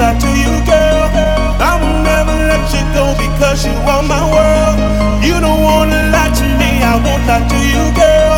[0.00, 1.04] Lie to you, girl.
[1.60, 4.78] I will never let you go because you are my world.
[5.22, 8.32] You don't wanna lie to me, I won't lie to you, girl.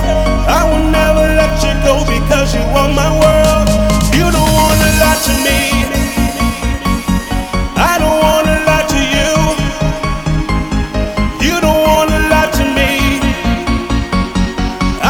[0.58, 3.68] I will never let you go because you are my world.
[4.18, 5.60] You don't wanna lie to me.
[7.78, 9.32] I don't wanna lie to you.
[11.46, 12.90] You don't wanna lie to me.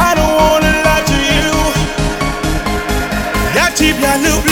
[0.07, 1.51] I don't wanna lie to you.
[3.57, 4.52] Ya cheap, ya loop.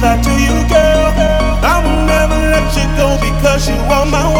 [0.00, 1.10] that to you, girl.
[1.64, 4.37] I will never let you go because you are my.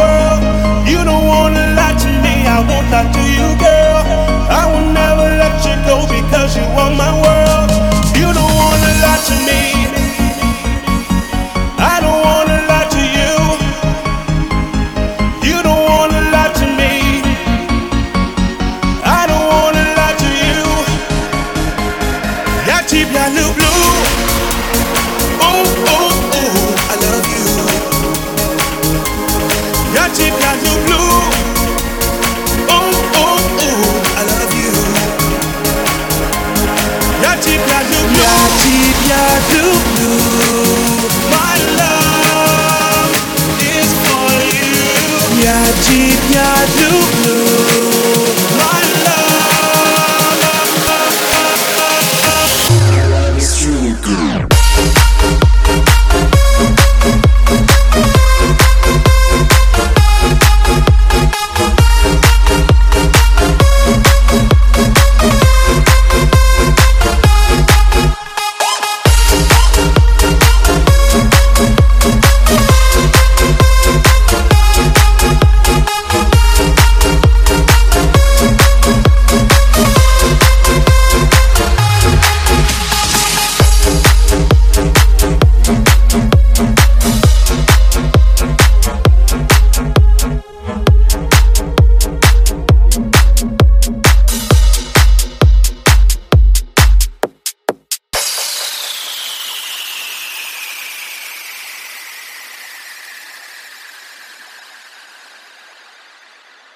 [45.89, 48.08] deep, yeah, blue, blue.